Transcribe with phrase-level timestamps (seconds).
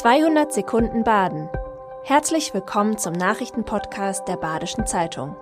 [0.00, 1.50] 200 Sekunden Baden.
[2.04, 5.36] Herzlich willkommen zum Nachrichtenpodcast der Badischen Zeitung.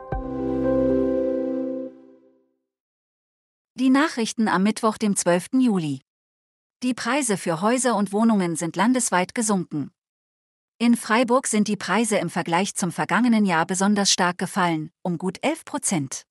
[3.76, 5.60] Die Nachrichten am Mittwoch, dem 12.
[5.60, 6.00] Juli.
[6.82, 9.92] Die Preise für Häuser und Wohnungen sind landesweit gesunken.
[10.78, 15.38] In Freiburg sind die Preise im Vergleich zum vergangenen Jahr besonders stark gefallen, um gut
[15.42, 16.22] 11 Prozent.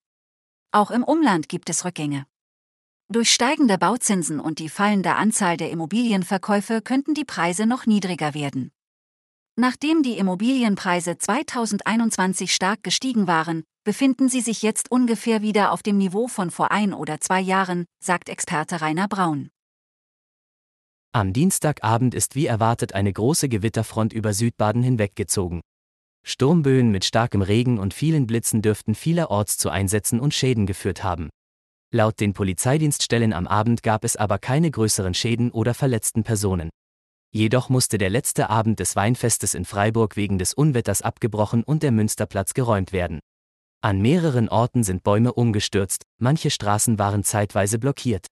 [0.73, 2.25] Auch im Umland gibt es Rückgänge.
[3.09, 8.71] Durch steigende Bauzinsen und die fallende Anzahl der Immobilienverkäufe könnten die Preise noch niedriger werden.
[9.55, 15.97] Nachdem die Immobilienpreise 2021 stark gestiegen waren, befinden sie sich jetzt ungefähr wieder auf dem
[15.97, 19.49] Niveau von vor ein oder zwei Jahren, sagt Experte Rainer Braun.
[21.13, 25.61] Am Dienstagabend ist wie erwartet eine große Gewitterfront über Südbaden hinweggezogen.
[26.25, 31.29] Sturmböen mit starkem Regen und vielen Blitzen dürften vielerorts zu Einsätzen und Schäden geführt haben.
[31.93, 36.69] Laut den Polizeidienststellen am Abend gab es aber keine größeren Schäden oder verletzten Personen.
[37.31, 41.91] Jedoch musste der letzte Abend des Weinfestes in Freiburg wegen des Unwetters abgebrochen und der
[41.91, 43.19] Münsterplatz geräumt werden.
[43.81, 48.27] An mehreren Orten sind Bäume umgestürzt, manche Straßen waren zeitweise blockiert.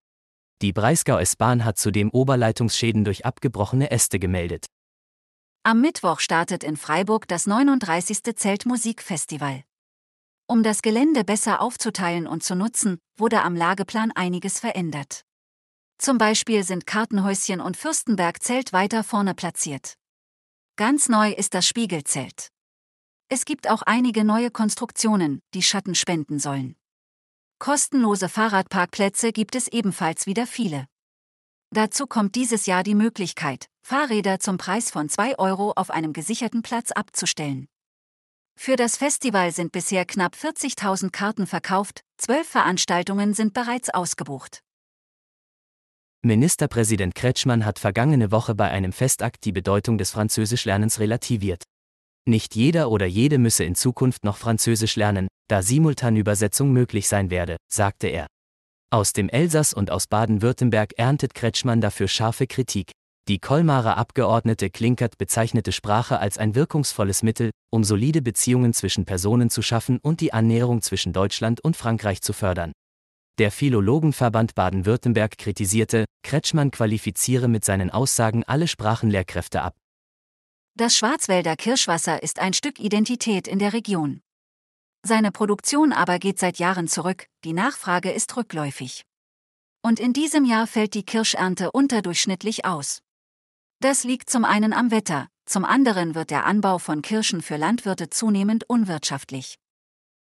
[0.62, 4.66] Die Breisgau S-Bahn hat zudem Oberleitungsschäden durch abgebrochene Äste gemeldet.
[5.64, 8.36] Am Mittwoch startet in Freiburg das 39.
[8.36, 9.64] Zeltmusikfestival.
[10.48, 15.26] Um das Gelände besser aufzuteilen und zu nutzen, wurde am Lageplan einiges verändert.
[15.98, 19.96] Zum Beispiel sind Kartenhäuschen und Fürstenbergzelt weiter vorne platziert.
[20.76, 22.50] Ganz neu ist das Spiegelzelt.
[23.28, 26.76] Es gibt auch einige neue Konstruktionen, die Schatten spenden sollen.
[27.58, 30.86] Kostenlose Fahrradparkplätze gibt es ebenfalls wieder viele.
[31.72, 36.62] Dazu kommt dieses Jahr die Möglichkeit, Fahrräder zum Preis von 2 Euro auf einem gesicherten
[36.62, 37.68] Platz abzustellen.
[38.58, 44.62] Für das Festival sind bisher knapp 40.000 Karten verkauft, zwölf Veranstaltungen sind bereits ausgebucht.
[46.24, 51.64] Ministerpräsident Kretschmann hat vergangene Woche bei einem Festakt die Bedeutung des Französischlernens relativiert.
[52.28, 57.58] Nicht jeder oder jede müsse in Zukunft noch Französisch lernen, da Simultanübersetzung möglich sein werde,
[57.72, 58.26] sagte er.
[58.90, 62.94] Aus dem Elsass und aus Baden-Württemberg erntet Kretschmann dafür scharfe Kritik.
[63.28, 69.50] Die Kolmarer Abgeordnete Klinkert bezeichnete Sprache als ein wirkungsvolles Mittel, um solide Beziehungen zwischen Personen
[69.50, 72.72] zu schaffen und die Annäherung zwischen Deutschland und Frankreich zu fördern.
[73.40, 79.74] Der Philologenverband Baden-Württemberg kritisierte, Kretschmann qualifiziere mit seinen Aussagen alle Sprachenlehrkräfte ab.
[80.78, 84.22] Das Schwarzwälder Kirschwasser ist ein Stück Identität in der Region.
[85.02, 89.04] Seine Produktion aber geht seit Jahren zurück, die Nachfrage ist rückläufig.
[89.82, 93.00] Und in diesem Jahr fällt die Kirschernte unterdurchschnittlich aus.
[93.88, 98.10] Das liegt zum einen am Wetter, zum anderen wird der Anbau von Kirschen für Landwirte
[98.10, 99.60] zunehmend unwirtschaftlich.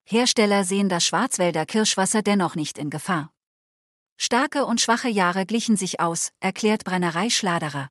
[0.04, 3.32] Hersteller sehen das Schwarzwälder Kirschwasser dennoch nicht in Gefahr.
[4.18, 7.88] Starke und schwache Jahre glichen sich aus, erklärt Brennerei Schladerer.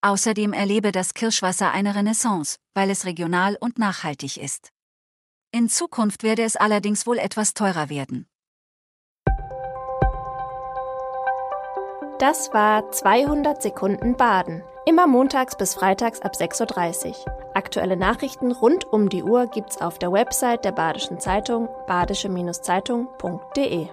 [0.00, 4.70] Außerdem erlebe das Kirschwasser eine Renaissance, weil es regional und nachhaltig ist.
[5.52, 8.26] In Zukunft werde es allerdings wohl etwas teurer werden.
[12.18, 14.62] Das war 200 Sekunden Baden.
[14.88, 17.14] Immer montags bis freitags ab 6.30 Uhr.
[17.52, 23.88] Aktuelle Nachrichten rund um die Uhr gibt's auf der Website der Badischen Zeitung badische-zeitung.de.